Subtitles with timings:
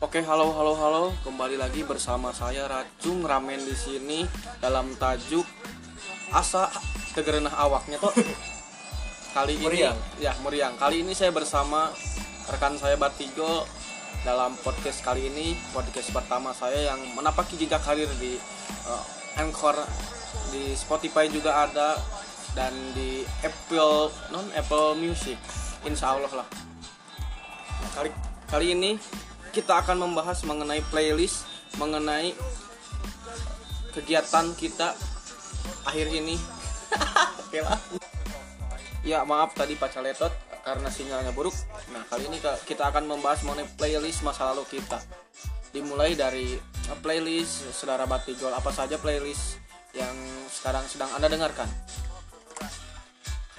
[0.00, 4.24] Oke, halo halo halo, kembali lagi bersama saya Racung Ramen di sini
[4.56, 5.44] dalam tajuk
[6.32, 6.72] asa
[7.12, 8.08] kegerenah awaknya toh.
[9.36, 10.00] Kali ini Meriang.
[10.16, 10.72] ya meriang.
[10.80, 11.92] Kali ini saya bersama
[12.48, 13.68] rekan saya Batigo
[14.24, 18.40] dalam podcast kali ini podcast pertama saya yang menapaki jejak karir di
[18.88, 19.04] uh,
[19.36, 19.76] Anchor
[20.48, 22.00] di Spotify juga ada
[22.56, 25.36] dan di Apple non Apple Music
[25.84, 26.48] Insya Allah lah
[27.80, 28.10] Nah, kali
[28.48, 28.92] kali ini
[29.50, 31.46] kita akan membahas mengenai playlist
[31.78, 32.34] mengenai
[33.94, 34.94] kegiatan kita
[35.86, 36.38] akhir ini.
[37.46, 37.78] Oke lah.
[39.00, 40.30] ya maaf tadi pacar letot
[40.62, 41.54] karena sinyalnya buruk.
[41.90, 45.02] Nah kali ini kita akan membahas mengenai playlist masa lalu kita.
[45.70, 49.58] Dimulai dari eh, playlist saudara Batigol apa saja playlist
[49.94, 50.14] yang
[50.50, 51.66] sekarang sedang anda dengarkan?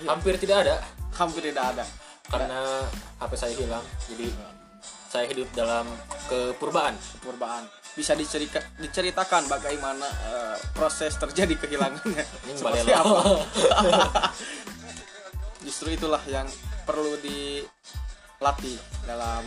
[0.07, 0.75] Hampir tidak ada.
[1.19, 1.85] Hampir tidak ada.
[2.31, 2.87] Karena
[3.19, 3.85] HP saya hilang.
[4.07, 4.27] Jadi
[5.11, 5.83] saya hidup dalam
[6.31, 6.95] kepurbaan.
[7.19, 12.23] perubahan bisa dicerita, diceritakan bagaimana eh, proses terjadi kehilangannya
[12.57, 13.19] seperti apa
[15.67, 16.47] justru itulah yang
[16.87, 19.43] perlu dilatih dalam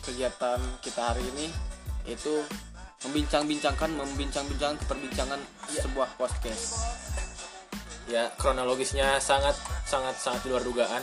[0.00, 1.52] kegiatan kita hari ini
[2.08, 2.40] itu
[3.04, 6.80] membincang-bincangkan membincang-bincangkan perbincangan sebuah podcast
[8.10, 9.54] Ya, kronologisnya sangat
[9.86, 11.02] sangat sangat di luar dugaan.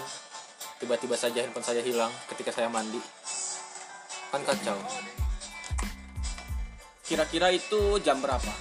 [0.84, 3.00] Tiba-tiba saja handphone saya hilang ketika saya mandi.
[4.30, 4.78] Kan kacau.
[7.02, 8.54] kira-kira itu jam berapa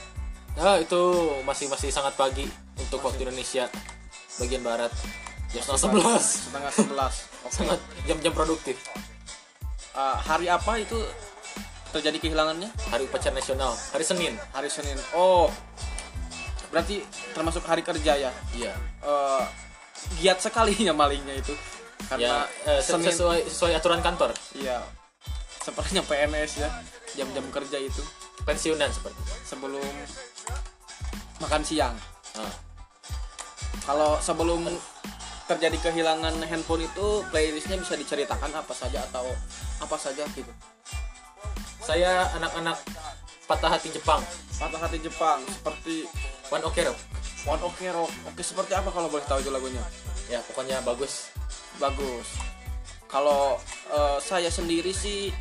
[0.57, 0.99] Nah, itu
[1.45, 2.43] masih masih sangat pagi
[2.75, 3.71] untuk waktu Indonesia
[4.37, 4.91] bagian barat.
[5.49, 6.51] Jam setengah 11.
[6.51, 7.15] setengah sebelas
[7.55, 8.75] Sangat jam-jam produktif.
[9.93, 10.99] Eh, hari apa itu
[11.89, 14.35] terjadi kehilangannya Hari upacara nasional, hari Senin.
[14.51, 15.49] hari Senin oh
[16.69, 17.01] berarti
[17.33, 18.73] termasuk hari kerja ya Iya.
[19.01, 19.45] eh
[20.19, 21.55] giat sekali ya malingnya itu
[22.09, 24.37] karena Ya, eh, sesuai sesuai aturan kantor.
[24.55, 24.85] iya
[25.69, 26.69] sepertinya PNS ya
[27.15, 28.01] jam-jam kerja itu
[28.41, 29.21] Pensiunan seperti.
[29.45, 29.85] sebelum
[31.39, 31.93] makan siang
[32.31, 32.55] Nah,
[33.83, 34.63] kalau sebelum
[35.45, 39.27] terjadi kehilangan handphone itu playlistnya bisa diceritakan apa saja atau
[39.79, 40.53] apa saja gitu
[41.81, 42.77] saya anak-anak
[43.45, 44.21] patah hati Jepang.
[44.55, 46.05] patah hati Jepang seperti
[46.49, 46.99] One Ok Rock.
[47.45, 49.81] One Ok Rock oke seperti apa kalau boleh tahu itu lagunya
[50.29, 51.33] Ya, pokoknya bagus.
[51.79, 52.29] bagus
[53.09, 53.57] kalau
[53.89, 55.33] eh, saya sendiri sih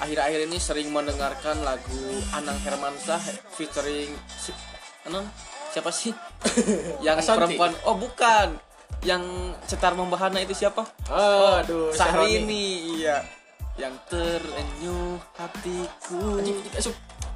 [0.00, 3.20] akhir-akhir ini sering mendengarkan lagu Anang Hermansyah
[3.54, 4.50] featuring si,
[5.08, 5.28] Anang
[5.72, 6.12] siapa sih?
[7.06, 7.36] Yang Ashanti.
[7.56, 8.48] perempuan oh bukan.
[9.04, 9.22] Yang
[9.70, 10.82] cetar membahana itu siapa?
[11.06, 12.96] Aduh, Syahrini.
[12.98, 13.22] Iya.
[13.76, 16.40] Yang terenyuh hatiku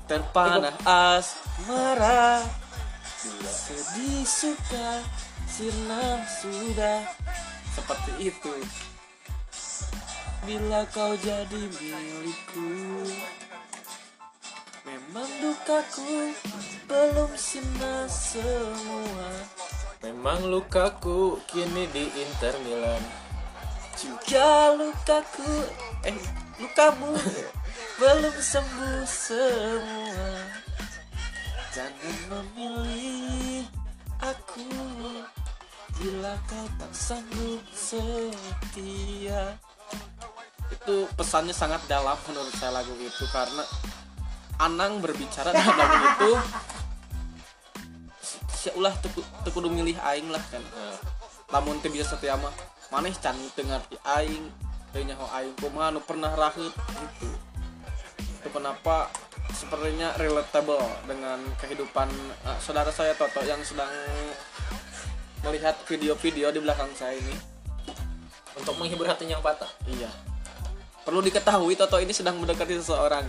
[0.09, 2.43] terpanah asmara
[3.47, 5.05] sedih suka
[5.45, 7.05] sirna sudah.
[7.71, 8.53] Seperti itu
[10.49, 12.73] bila kau jadi milikku
[14.89, 16.33] memang dukaku
[16.89, 19.31] belum sirna semua.
[20.01, 23.05] Memang lukaku kini di Inter Milan.
[24.01, 25.69] juga lukaku
[26.09, 26.17] eh
[26.57, 27.13] lukamu
[28.01, 30.33] belum sembuh semua.
[31.71, 33.69] Jangan memilih
[34.25, 34.67] aku.
[36.01, 39.53] Bila kau tak sanggup setia
[40.71, 43.67] itu pesannya sangat dalam menurut saya lagu itu karena
[44.61, 46.33] Anang berbicara dalam lagu itu
[48.53, 49.25] si ulah teku,
[49.65, 50.61] milih aing lah kan.
[50.61, 51.01] Nah,
[51.49, 52.53] lamun setia mah
[52.93, 54.45] maneh can ngarti aing
[54.93, 57.29] teu nyaho aing kumaha nu pernah raheut gitu.
[58.21, 59.09] Itu kenapa
[59.49, 62.13] sepertinya relatable dengan kehidupan
[62.45, 63.89] eh, saudara saya Toto yang sedang
[65.41, 67.33] melihat video-video di belakang saya ini.
[68.61, 69.73] Untuk menghibur hatinya yang patah.
[69.89, 70.30] iya
[71.01, 73.25] perlu diketahui Toto ini sedang mendekati seseorang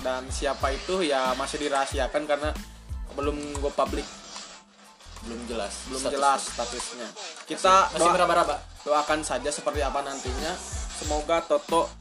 [0.00, 2.50] dan siapa itu ya masih dirahasiakan karena
[3.12, 4.04] belum go public
[5.20, 5.84] Belum jelas.
[5.86, 6.14] belum Status.
[6.16, 7.08] jelas statusnya
[7.44, 8.56] kita Masih doa- meraba-raba.
[8.80, 10.56] doakan saja seperti apa nantinya
[10.94, 11.92] semoga Toto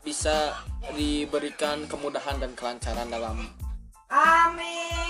[0.00, 0.54] bisa
[0.92, 3.50] diberikan kemudahan dan kelancaran dalam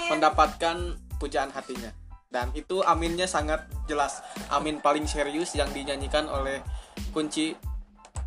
[0.07, 0.77] mendapatkan
[1.17, 1.93] pujaan hatinya
[2.29, 6.65] dan itu aminnya sangat jelas amin paling serius yang dinyanyikan oleh
[7.11, 7.53] kunci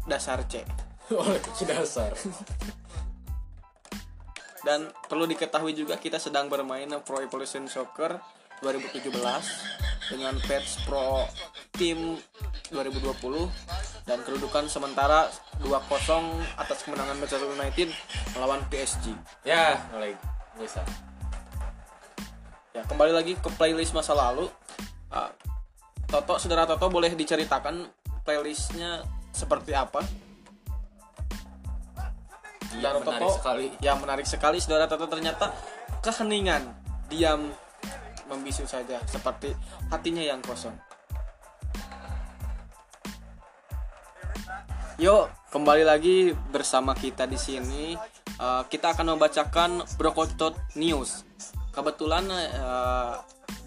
[0.07, 0.63] dasar C
[1.11, 2.11] Oleh dasar.
[4.67, 8.19] dan perlu diketahui juga kita sedang bermain Pro Evolution Soccer
[8.59, 9.07] 2017
[10.11, 11.23] dengan patch Pro
[11.71, 12.19] Team
[12.67, 13.47] 2020
[14.03, 15.31] dan kedudukan sementara
[15.63, 15.71] 2-0
[16.59, 17.91] atas kemenangan Manchester United
[18.35, 19.15] melawan PSG.
[19.47, 20.11] ya, mulai
[20.59, 20.83] bisa.
[22.75, 24.51] Ya, kembali lagi ke playlist masa lalu.
[25.07, 25.31] Ah,
[26.07, 27.87] Toto, saudara Toto boleh diceritakan
[28.27, 29.03] playlistnya
[29.37, 30.01] seperti apa?
[32.73, 33.65] Saudara menarik Toto, sekali.
[33.85, 35.53] yang menarik sekali saudara Toto ternyata
[36.01, 36.61] keheningan
[37.09, 37.53] diam
[38.27, 39.55] membisu saja seperti
[39.87, 40.75] hatinya yang kosong
[44.97, 47.93] Yuk, kembali lagi bersama kita di sini.
[48.41, 51.21] Eh, kita akan membacakan Brokotot News.
[51.69, 53.13] Kebetulan eh,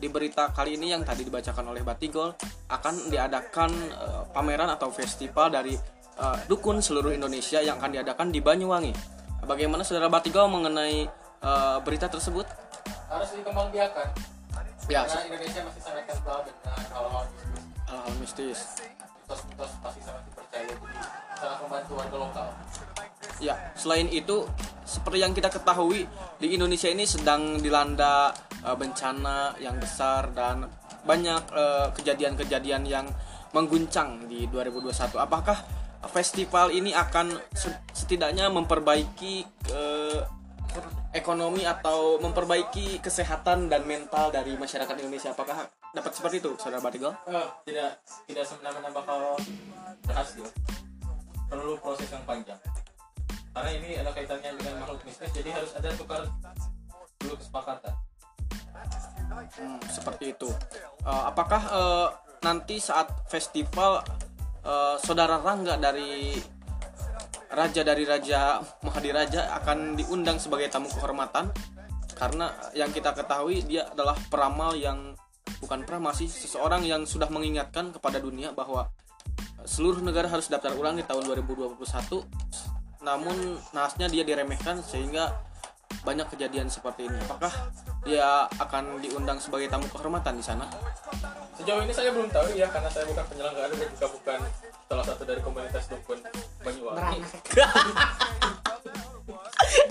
[0.00, 2.32] di berita kali ini yang tadi dibacakan oleh Batigol
[2.72, 5.76] akan diadakan eh, pameran atau festival dari
[6.16, 8.96] eh, dukun seluruh Indonesia yang akan diadakan di Banyuwangi.
[9.44, 11.04] Bagaimana saudara Batigol mengenai
[11.44, 12.48] eh, berita tersebut?
[13.12, 14.08] Harus dikembangbiakan.
[14.88, 17.62] Ya, Karena Indonesia masih sangat kental dengan hal-hal mistis.
[17.86, 18.58] hal-hal mistis.
[19.22, 21.00] Mitos-mitos masih sangat dipercaya jadi
[21.38, 22.48] sangat membantu warga lokal.
[23.40, 24.44] Ya, selain itu
[24.84, 26.04] seperti yang kita ketahui
[26.36, 30.68] di Indonesia ini sedang dilanda eh, bencana yang besar dan
[31.08, 33.08] banyak eh, kejadian-kejadian yang
[33.56, 35.16] mengguncang di 2021.
[35.16, 35.58] Apakah
[36.08, 39.34] festival ini akan se- setidaknya memperbaiki
[39.72, 40.20] eh,
[41.10, 45.34] ekonomi atau memperbaiki kesehatan dan mental dari masyarakat Indonesia?
[45.34, 47.14] Apakah dapat seperti itu, Saudara Batigol?
[47.26, 49.34] Eh, tidak tidak semena-mena bakal
[50.06, 50.46] berhasil.
[51.50, 52.58] Perlu proses yang panjang.
[53.50, 56.22] Karena ini ada kaitannya dengan makhluk mistis, jadi harus ada tukar
[57.20, 57.94] dulu kesepakatan.
[59.30, 60.48] Hmm, seperti itu.
[61.06, 62.08] Eh, apakah eh,
[62.46, 64.02] nanti saat festival
[64.62, 66.38] eh, saudara Rangga dari
[67.50, 71.50] raja dari raja Mahadiraja akan diundang sebagai tamu kehormatan
[72.14, 75.18] karena yang kita ketahui dia adalah peramal yang
[75.58, 78.86] bukan peramal sih seseorang yang sudah mengingatkan kepada dunia bahwa
[79.66, 81.80] seluruh negara harus daftar ulang di tahun 2021
[83.00, 85.32] namun nahasnya dia diremehkan sehingga
[86.00, 87.18] banyak kejadian seperti ini.
[87.28, 87.52] Apakah
[88.04, 90.64] dia akan diundang sebagai tamu kehormatan di sana?
[91.60, 94.40] Sejauh ini saya belum tahu ya karena saya bukan penyelenggara dan juga bukan
[94.88, 96.18] salah satu dari komunitas dukun
[96.64, 97.20] Banyuwangi.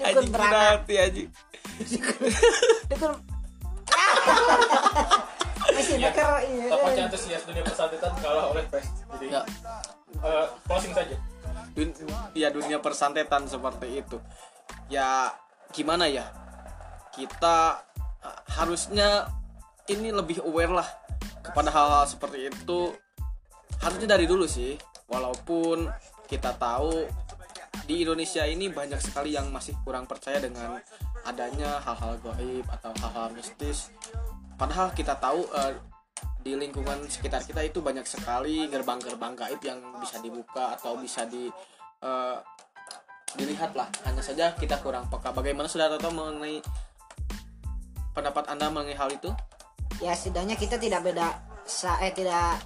[0.01, 0.81] dukun beranak.
[0.81, 1.29] berarti anjing.
[2.89, 3.13] Dukun.
[5.69, 8.89] Masih Ya, Tampaknya antusias dunia persatuan kalah oleh pes.
[9.15, 9.41] Jadi ya.
[10.25, 11.15] eh, closing saja.
[11.73, 11.89] Dun
[12.35, 14.17] ya dunia persantetan seperti itu.
[14.89, 15.33] Ya
[15.73, 16.29] gimana ya?
[17.13, 17.83] Kita
[18.23, 19.29] uh, harusnya
[19.89, 20.89] ini lebih aware lah
[21.41, 22.93] kepada hal-hal seperti itu.
[23.79, 24.75] Harusnya dari dulu sih
[25.09, 25.89] walaupun
[26.29, 27.09] kita tahu
[27.89, 30.77] di Indonesia ini banyak sekali yang masih kurang percaya dengan
[31.25, 33.89] adanya hal-hal gaib atau hal-hal mistis.
[34.59, 35.73] Padahal kita tahu uh,
[36.39, 41.51] di lingkungan sekitar kita itu banyak sekali gerbang-gerbang gaib yang bisa dibuka atau bisa di
[41.99, 42.37] eh,
[43.35, 43.91] dilihat lah.
[44.07, 45.35] Hanya saja kita kurang peka.
[45.35, 46.63] Bagaimana sudah tahu mengenai
[48.15, 49.29] pendapat anda mengenai hal itu?
[49.99, 51.27] Ya setidaknya kita tidak beda
[51.67, 52.63] sa eh tidak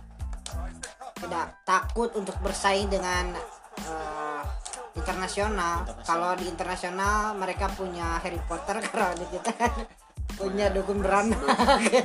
[1.17, 3.33] tidak takut untuk bersaing dengan
[3.89, 4.41] eh,
[4.93, 5.81] internasional.
[5.81, 6.05] Internasional.
[6.05, 9.73] kalau di internasional mereka punya Harry Potter kalau di kita kan
[10.37, 11.41] punya dukun beranak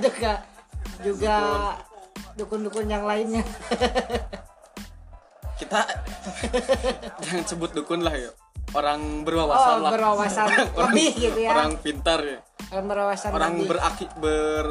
[0.00, 0.57] juga
[1.02, 1.36] juga
[2.38, 3.42] dukun-dukun yang lainnya.
[5.58, 5.80] Kita
[7.26, 8.30] jangan sebut dukun lah ya.
[8.76, 9.90] Orang berwawasan oh lah.
[9.96, 10.46] berwawasan
[10.78, 11.52] orang, lebih gitu ya.
[11.56, 12.38] orang pintar ya.
[12.70, 14.66] Orang berwawasan orang lebih beraki ber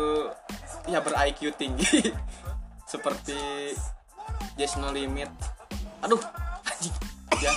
[0.87, 2.07] ya ber IQ tinggi.
[2.91, 3.73] Seperti
[4.55, 5.27] Just No Limit.
[6.07, 6.21] Aduh
[6.63, 6.95] anjing.
[7.37, 7.51] Ya.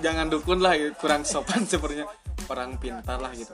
[0.00, 2.06] jangan dukun lah kurang sopan sepertinya
[2.46, 3.52] orang pintar lah gitu.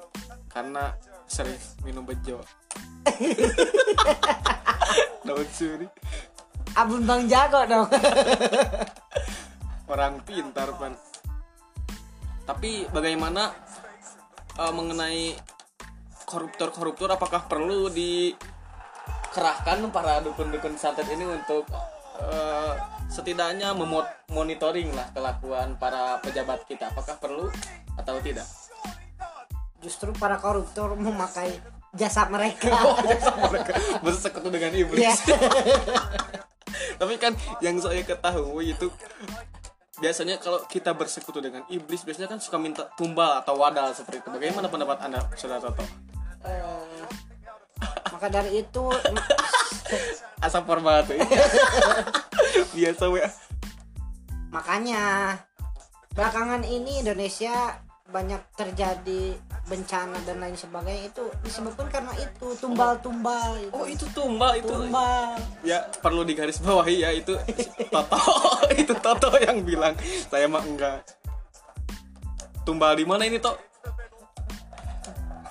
[0.52, 0.92] Karena
[1.28, 2.40] sering minum bejo.
[5.28, 5.84] Daun suri.
[6.72, 7.88] Abun bang jago dong.
[9.92, 10.96] Orang pintar pan.
[12.48, 13.52] Tapi bagaimana
[14.56, 15.36] eh, mengenai
[16.24, 21.68] koruptor-koruptor apakah perlu dikerahkan para dukun-dukun santet ini untuk
[22.24, 22.72] eh,
[23.12, 26.88] setidaknya memonitoring lah kelakuan para pejabat kita?
[26.88, 27.52] Apakah perlu
[28.00, 28.48] atau tidak
[29.82, 31.54] justru para koruptor memakai
[31.94, 32.68] jasa mereka.
[33.52, 33.72] Mereka.
[34.04, 35.00] Bersekutu dengan iblis.
[35.00, 35.14] Ya
[37.00, 37.32] tapi kan
[37.64, 38.90] yang saya ketahui itu
[39.98, 44.28] biasanya kalau kita bersekutu dengan iblis biasanya kan suka minta tumbal atau wadal seperti itu.
[44.34, 45.82] Bagaimana pendapat anda saudara Toto?
[46.46, 46.62] Eh,
[48.18, 48.84] maka dari itu
[50.46, 51.18] asap formal tuh
[52.74, 53.22] biasa we
[54.50, 55.34] makanya
[56.14, 57.78] belakangan ini Indonesia
[58.10, 63.72] banyak terjadi bencana dan lain sebagainya itu disebabkan karena itu tumbal-tumbal itu.
[63.76, 64.72] oh itu tumbal itu.
[64.72, 65.36] Tumbal.
[65.60, 67.36] Ya perlu digaris bawahi ya itu
[67.92, 68.16] Toto.
[68.80, 69.92] Itu Toto yang bilang
[70.32, 71.04] saya mah enggak.
[72.64, 73.56] Tumbal di mana ini Tok?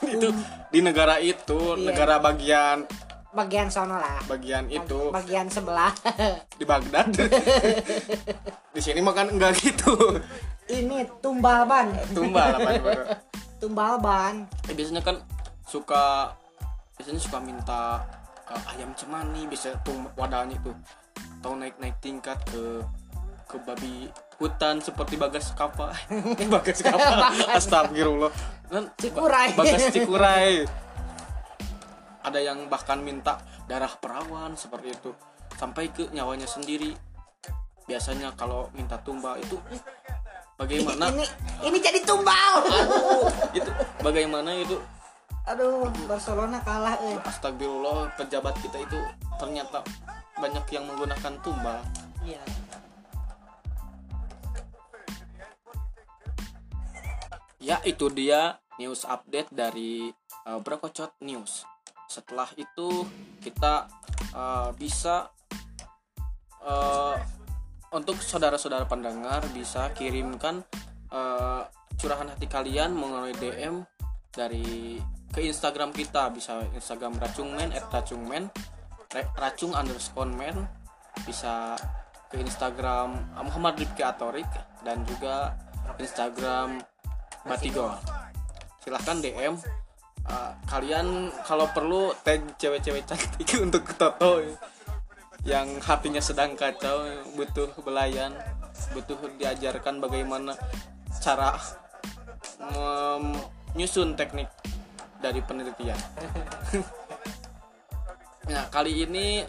[0.01, 0.33] Itu
[0.69, 1.85] di negara itu Iya.
[1.93, 2.85] negara bagian
[3.37, 4.17] bagian sono lah.
[4.25, 5.13] Bagian itu.
[5.13, 5.93] bagian sebelah.
[6.57, 7.13] Di Baghdad.
[8.75, 9.93] Di sini makan enggak gitu.
[10.69, 11.87] Ini tumbal ban.
[12.13, 12.81] Tumbal baru
[13.57, 14.45] tumbal ban.
[14.69, 15.21] Eh, biasanya kan
[15.65, 16.33] suka
[16.97, 18.01] biasanya suka minta
[18.49, 20.73] eh, ayam cemani bisa tuh wadahnya tuh.
[21.41, 22.81] Atau naik naik tingkat ke
[23.47, 25.89] ke babi hutan seperti bagas kapal
[26.55, 28.31] bagas kapal astagfirullah.
[28.67, 29.55] Dan Cikuray.
[29.55, 30.67] ba- bagas cikurai.
[32.27, 33.39] Ada yang bahkan minta
[33.71, 35.11] darah perawan seperti itu.
[35.55, 36.91] Sampai ke nyawanya sendiri.
[37.87, 39.55] Biasanya kalau minta tumbal itu
[40.57, 41.13] bagaimana?
[41.13, 41.25] Ini
[41.69, 42.53] ini jadi tumbal.
[43.53, 43.69] Itu
[44.01, 44.75] bagaimana itu?
[45.47, 47.15] Aduh Barcelona kalah eh.
[47.23, 48.99] Astagfirullah pejabat kita itu
[49.39, 49.79] ternyata
[50.35, 51.79] banyak yang menggunakan tumbal.
[52.25, 52.41] Iya.
[57.57, 60.11] Ya itu dia news update dari
[60.45, 61.63] uh, Brokocot News.
[62.07, 63.07] Setelah itu
[63.43, 63.87] kita
[64.31, 65.31] uh, bisa
[66.63, 67.15] uh,
[67.93, 70.63] untuk saudara-saudara pendengar bisa kirimkan
[71.11, 71.63] uh,
[71.95, 73.83] curahan hati kalian melalui DM
[74.33, 74.99] dari
[75.31, 76.29] ke Instagram kita.
[76.31, 78.51] Bisa Instagram racungmen at racungmen
[79.39, 80.67] racung underscore men.
[81.23, 81.73] Bisa
[82.27, 84.47] ke Instagram Muhammad Rifki Atorik
[84.83, 85.55] dan juga
[85.97, 86.83] Instagram
[87.47, 87.95] Batigor.
[88.83, 89.55] Silahkan DM
[90.27, 94.43] Uh, kalian kalau perlu tag cewek-cewek cantik untuk Toto
[95.47, 97.07] yang hatinya sedang kacau
[97.39, 98.35] butuh belayan
[98.91, 100.59] butuh diajarkan bagaimana
[101.23, 101.55] cara
[102.59, 104.51] menyusun teknik
[105.23, 105.97] dari penelitian.
[108.47, 109.43] Nah kali ini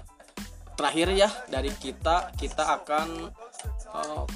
[0.74, 3.30] terakhir ya dari kita kita akan
[3.94, 4.26] uh,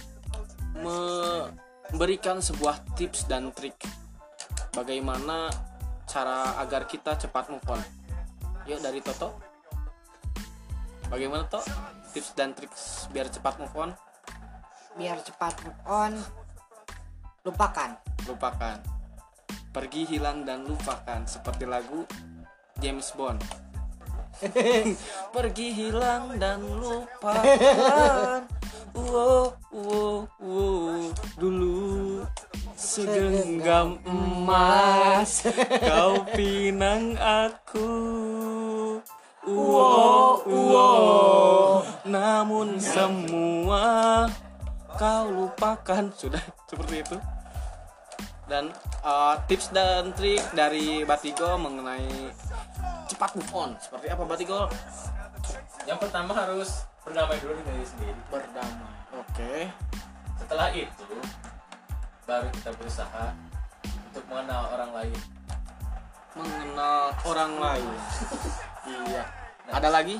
[0.79, 3.75] memberikan sebuah tips dan trik
[4.71, 5.51] bagaimana
[6.07, 7.83] cara agar kita cepat move on.
[8.71, 9.52] Yuk dari Toto
[11.13, 11.69] bagaimana Toto
[12.17, 12.73] tips dan trik
[13.13, 13.91] biar cepat move on?
[14.97, 16.13] Biar cepat move on
[17.45, 18.01] lupakan.
[18.25, 18.81] Lupakan.
[19.73, 22.09] Pergi hilang dan lupakan seperti lagu
[22.81, 23.41] James Bond.
[25.37, 28.49] Pergi hilang dan lupakan.
[28.93, 31.01] Wow wow wow
[31.41, 32.21] dulu
[32.77, 35.49] segenggam emas.
[35.81, 37.89] kau pinang aku
[39.47, 41.53] wow wow
[42.03, 44.27] namun semua
[44.99, 46.11] kau lupakan.
[46.15, 47.17] Sudah seperti itu.
[48.51, 48.69] Dan
[49.07, 52.11] uh, tips dan trik dari Batigo mengenai
[53.09, 53.71] cepat move on.
[53.79, 54.67] Seperti apa Batigo?
[55.87, 58.21] Yang pertama harus berdamai dulu dengan diri sendiri.
[58.29, 58.95] Berdamai.
[59.17, 59.71] Oke.
[60.43, 61.17] Setelah itu
[62.27, 63.25] baru kita berusaha
[64.11, 65.19] untuk mengenal orang lain.
[66.33, 67.93] Mengenal orang lain
[68.89, 69.25] iya.
[69.71, 70.19] Ada lagi?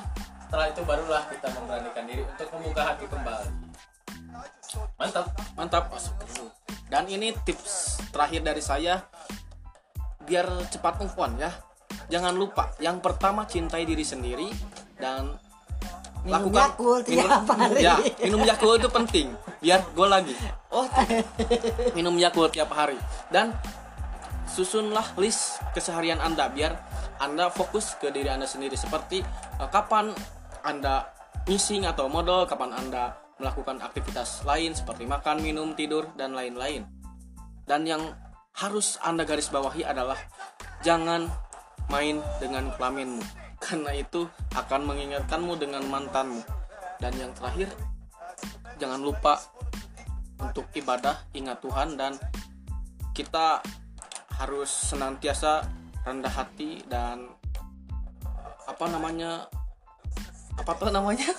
[0.53, 3.49] setelah itu barulah kita memberanikan diri untuk membuka hati kembali.
[5.01, 5.27] Mantap.
[5.57, 5.85] Mantap.
[5.89, 6.53] Masuk dulu
[6.93, 9.01] dan ini tips terakhir dari saya
[10.29, 11.49] biar cepat move on ya.
[12.13, 14.53] Jangan lupa yang pertama cintai diri sendiri
[15.01, 15.33] dan
[16.21, 17.81] minum lakukan Yakult minum, tiap hari.
[17.81, 19.33] Ya minum Yakult itu penting.
[19.65, 20.37] Biar gue lagi.
[20.69, 20.85] Oh
[21.97, 23.01] minum Yakult tiap hari.
[23.33, 23.57] Dan
[24.45, 26.77] susunlah list keseharian anda biar
[27.23, 28.75] anda fokus ke diri anda sendiri.
[28.75, 30.11] Seperti eh, kapan
[30.67, 31.07] anda
[31.47, 36.87] missing atau modal kapan anda melakukan aktivitas lain seperti makan minum tidur dan lain-lain.
[37.63, 38.03] Dan yang
[38.59, 40.19] harus anda garis bawahi adalah
[40.83, 41.31] jangan
[41.87, 43.23] main dengan kelaminmu.
[43.63, 44.27] Karena itu
[44.59, 46.43] akan mengingatkanmu dengan mantanmu.
[46.99, 47.71] Dan yang terakhir
[48.79, 49.39] jangan lupa
[50.43, 52.19] untuk ibadah ingat Tuhan dan
[53.15, 53.63] kita
[54.43, 57.31] harus senantiasa rendah hati dan
[58.67, 59.47] apa namanya
[60.59, 61.29] apa tuh namanya?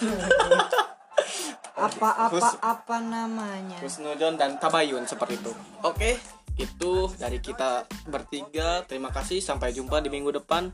[1.73, 3.81] Apa apa Hus- apa namanya?
[3.81, 5.51] Husnudon dan Tabayun seperti itu.
[5.81, 6.21] Oke.
[6.53, 8.85] Itu dari kita bertiga.
[8.85, 10.69] Terima kasih sampai jumpa di minggu depan.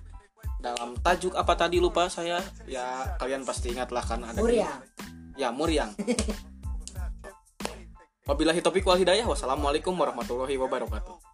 [0.59, 2.43] Dalam tajuk apa tadi lupa saya?
[2.67, 4.79] Ya kalian pasti ingatlah kan ada di- Muriang.
[5.39, 5.95] Ya Muriang.
[8.27, 9.23] Wabillahi taufiq wal hidayah.
[9.23, 11.28] Wassalamualaikum warahmatullahi wabarakatuh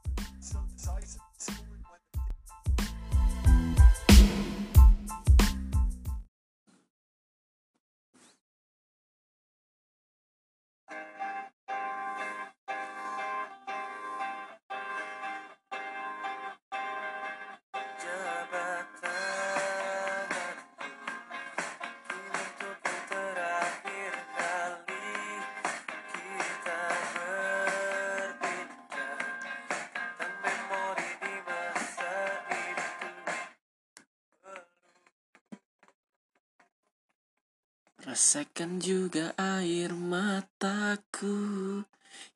[38.06, 41.82] Rasakan juga air mataku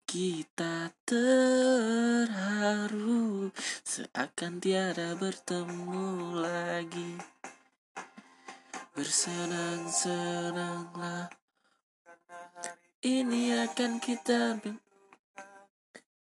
[0.01, 2.33] Kita terharu
[3.85, 7.21] seakan tiada bertemu lagi.
[8.97, 11.29] Bersenang-senanglah.
[13.05, 14.57] Ini akan kita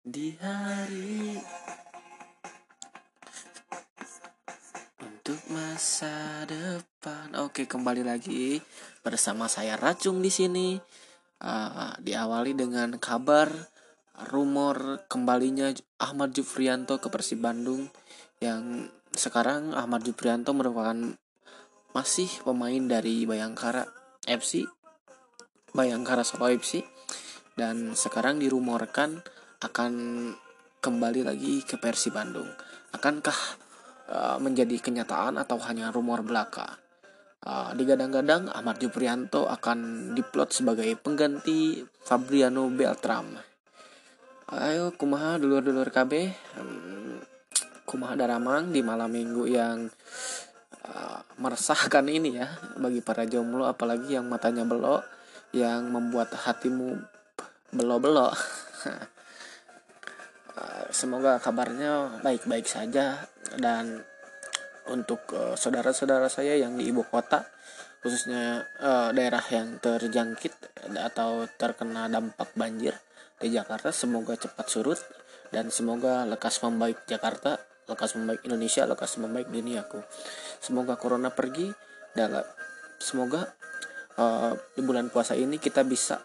[0.04, 1.40] di hari
[5.28, 7.36] untuk masa depan.
[7.44, 8.64] Oke, kembali lagi
[9.04, 10.80] bersama saya Racung di sini.
[11.44, 13.52] Ah, diawali dengan kabar
[14.32, 15.68] rumor kembalinya
[16.00, 17.92] Ahmad Jufrianto ke Persib Bandung
[18.40, 20.96] yang sekarang Ahmad Jufrianto merupakan
[21.92, 23.84] masih pemain dari Bayangkara
[24.24, 24.64] FC
[25.76, 26.88] Bayangkara Solo FC
[27.52, 29.20] dan sekarang dirumorkan
[29.60, 29.92] akan
[30.80, 32.48] kembali lagi ke Persib Bandung.
[32.96, 33.67] Akankah
[34.08, 36.80] uh, menjadi kenyataan atau hanya rumor belaka?
[37.38, 43.38] Uh, digadang-gadang Ahmad Juprianto akan diplot sebagai pengganti Fabriano Beltram.
[44.48, 47.20] Ayo kumaha dulur-dulur KB Hmm,
[47.86, 49.86] kumaha daramang di malam minggu yang
[50.88, 52.48] uh, meresahkan ini ya
[52.80, 55.06] bagi para jomblo apalagi yang matanya belok
[55.52, 57.00] yang membuat hatimu
[57.72, 58.32] belo-belo.
[60.58, 64.04] Uh, Semoga kabarnya baik-baik saja dan
[64.88, 67.44] untuk uh, saudara-saudara saya yang di ibu kota
[67.98, 70.54] khususnya uh, daerah yang terjangkit
[70.96, 72.94] atau terkena dampak banjir
[73.38, 75.00] di Jakarta semoga cepat surut
[75.48, 77.56] dan semoga lekas membaik Jakarta,
[77.88, 80.04] lekas membaik Indonesia, lekas membaik duniaku.
[80.60, 81.72] Semoga corona pergi
[82.12, 82.36] dan
[83.00, 83.56] semoga
[84.20, 86.20] uh, di bulan puasa ini kita bisa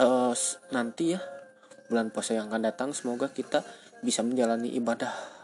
[0.00, 0.32] uh,
[0.74, 1.20] nanti ya
[1.88, 3.64] bulan puasa yang akan datang semoga kita
[4.00, 5.37] bisa menjalani ibadah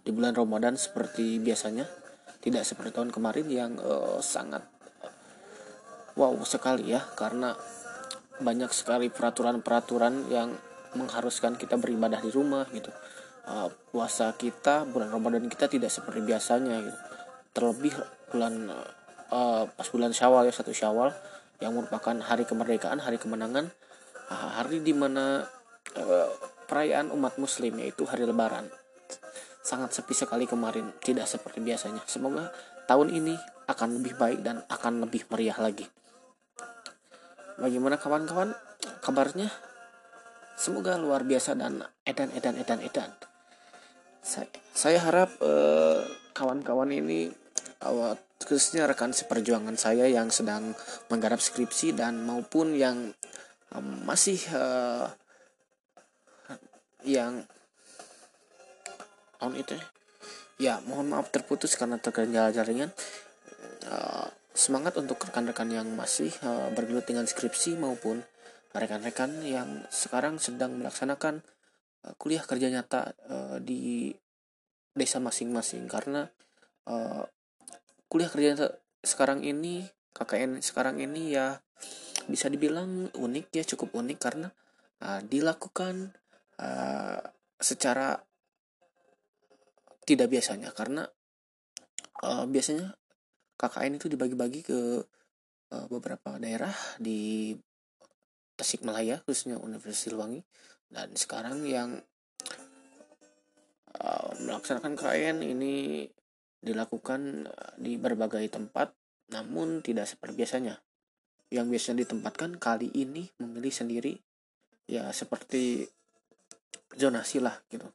[0.00, 1.84] di bulan Ramadan seperti biasanya
[2.40, 4.64] tidak seperti tahun kemarin yang eh, sangat
[6.16, 7.54] wow sekali ya karena
[8.40, 10.56] banyak sekali peraturan-peraturan yang
[10.96, 12.88] mengharuskan kita beribadah di rumah gitu.
[13.44, 16.98] Eh, puasa kita bulan Ramadan kita tidak seperti biasanya gitu.
[17.52, 17.94] Terlebih
[18.32, 18.72] bulan
[19.30, 21.12] eh, pas bulan Syawal ya satu Syawal
[21.60, 23.68] yang merupakan hari kemerdekaan hari kemenangan
[24.32, 25.44] eh, hari di mana
[25.92, 26.28] eh,
[26.64, 28.66] perayaan umat muslim yaitu hari lebaran
[29.60, 30.92] sangat sepi sekali kemarin.
[31.00, 32.02] Tidak seperti biasanya.
[32.08, 32.50] Semoga
[32.88, 33.34] tahun ini
[33.70, 35.86] akan lebih baik dan akan lebih meriah lagi.
[37.60, 38.56] Bagaimana kawan-kawan?
[39.04, 39.52] Kabarnya?
[40.56, 43.10] Semoga luar biasa dan edan edan edan edan.
[44.20, 46.04] Saya, saya harap eh,
[46.36, 47.32] kawan-kawan ini
[47.80, 50.72] awal khususnya rekan seperjuangan saya yang sedang
[51.12, 53.12] menggarap skripsi dan maupun yang
[53.72, 55.06] em, masih eh,
[57.04, 57.44] yang
[59.40, 59.86] tahun itu ya.
[60.60, 62.92] ya mohon maaf terputus karena terkendala jaringan
[63.80, 68.20] Eh, semangat untuk rekan-rekan yang masih eh, bergelut dengan skripsi maupun
[68.76, 71.40] rekan-rekan yang sekarang sedang melaksanakan
[72.04, 74.12] eh, kuliah kerja nyata eh, di
[74.92, 76.28] desa masing-masing karena
[76.84, 77.24] eh,
[78.12, 78.68] kuliah kerja nyata
[79.00, 81.56] sekarang ini KKN sekarang ini ya
[82.28, 84.48] bisa dibilang unik ya cukup unik karena
[85.00, 86.12] eh, dilakukan
[86.60, 87.20] eh,
[87.56, 88.20] secara
[90.10, 91.06] tidak biasanya karena
[92.26, 92.90] eh, biasanya
[93.54, 95.06] KKN itu dibagi-bagi ke
[95.70, 97.54] eh, beberapa daerah di
[98.58, 100.42] Tasikmalaya khususnya Universitas Silwangi
[100.90, 102.02] dan sekarang yang
[103.94, 106.10] eh, melaksanakan KKN ini
[106.60, 107.48] dilakukan
[107.80, 108.92] di berbagai tempat
[109.30, 110.74] namun tidak seperti biasanya.
[111.50, 114.14] Yang biasanya ditempatkan kali ini memilih sendiri
[114.86, 115.86] ya seperti
[116.94, 117.86] zonasi lah gitu.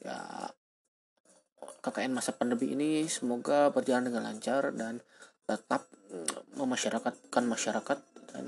[0.00, 0.48] Ya
[1.78, 4.98] KKN masa pandemi ini semoga berjalan dengan lancar dan
[5.46, 7.98] tetap mm, memasyarakatkan masyarakat
[8.34, 8.44] dan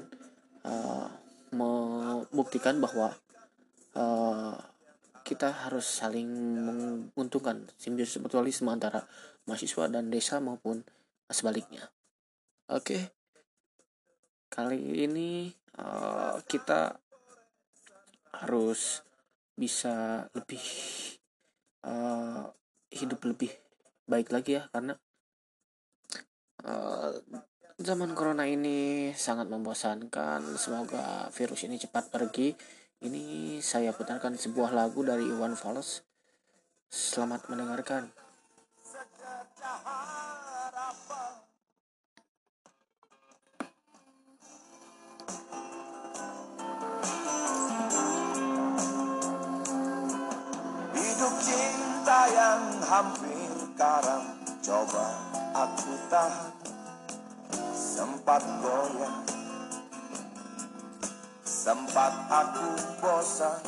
[0.67, 1.07] uh,
[1.53, 3.15] membuktikan bahwa
[3.95, 4.55] uh,
[5.23, 6.29] kita harus saling
[6.67, 9.07] menguntungkan simbiosis mutualisme antara
[9.47, 10.83] mahasiswa dan desa maupun
[11.31, 11.89] sebaliknya.
[12.71, 13.13] Oke,
[14.51, 16.99] kali ini uh, kita
[18.43, 19.05] harus
[19.53, 20.63] bisa lebih
[21.85, 22.49] uh,
[22.93, 23.51] hidup lebih
[24.05, 24.95] baik lagi ya karena
[26.63, 27.13] eh,
[27.83, 30.45] zaman corona ini sangat membosankan.
[30.55, 32.55] Semoga virus ini cepat pergi.
[33.03, 36.07] Ini saya putarkan sebuah lagu dari Iwan Fals.
[36.87, 38.13] Selamat mendengarkan
[52.93, 55.07] hampir karam Coba
[55.57, 56.53] aku tahan.
[57.73, 59.17] Sempat goyah
[61.41, 62.69] Sempat aku
[63.01, 63.65] bosan.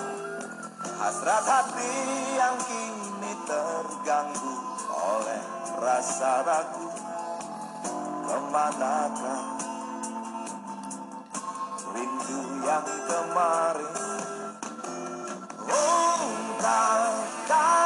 [1.00, 1.94] Hasrat hati
[2.36, 4.54] yang kini terganggu
[4.92, 5.42] oleh
[5.80, 6.88] rasa ragu.
[8.24, 9.42] Ke manakah
[11.94, 13.94] rindu yang kemarin?
[15.70, 17.83] Ungkapkanlah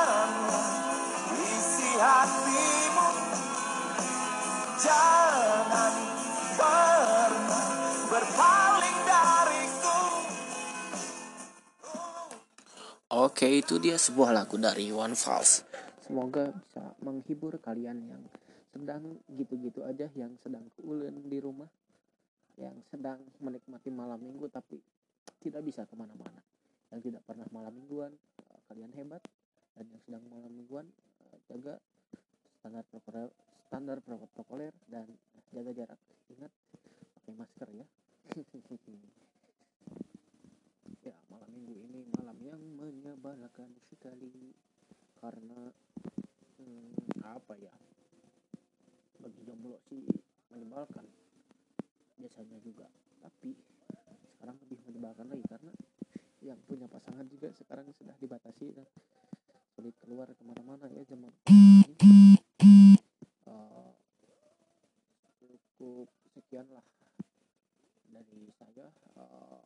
[13.38, 15.62] Oke, itu dia sebuah lagu dari One Falls.
[16.02, 18.18] Semoga bisa menghibur kalian yang
[18.74, 21.70] sedang gitu-gitu aja, yang sedang keulen di rumah,
[22.58, 24.82] yang sedang menikmati malam minggu tapi
[25.38, 26.42] tidak bisa ke mana-mana,
[26.90, 28.10] yang tidak pernah malam mingguan,
[28.66, 29.22] kalian hebat,
[29.78, 30.90] dan yang sedang malam mingguan
[31.46, 31.78] jaga
[32.58, 33.30] standar protokoler,
[33.70, 35.06] standar protokoler dan
[35.54, 36.00] jaga jarak.
[36.34, 36.50] Ingat
[37.22, 37.86] pakai masker ya.
[41.08, 44.52] ya malam minggu ini malam yang menyebalkan sekali
[45.24, 45.72] karena
[46.60, 47.72] hmm, apa ya
[49.16, 50.04] bagi jomblo sih
[50.52, 51.08] menyebalkan
[52.20, 52.84] biasanya juga.
[53.24, 53.56] Tapi
[54.36, 55.72] sekarang lebih menyebalkan lagi karena
[56.44, 58.84] yang punya pasangan juga sekarang sudah dibatasi dan
[59.72, 61.32] sulit keluar ke mana-mana ya zaman
[63.48, 63.92] Eh,
[65.80, 66.84] cukup sekian lah
[68.12, 69.62] dari saya Eh,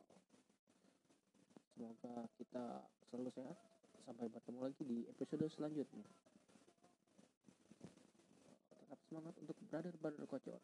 [1.73, 3.57] Semoga kita selalu sehat.
[4.05, 6.05] Sampai bertemu lagi di episode selanjutnya.
[8.69, 10.61] Tetap semangat untuk brother brother kocok.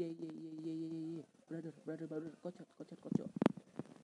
[0.00, 0.88] Ye ye ye ye ye
[1.20, 1.24] ye.
[1.44, 3.45] Brother brother brother kocok kocok kocok.